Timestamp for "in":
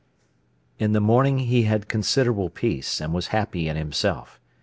0.79-0.93, 3.69-3.75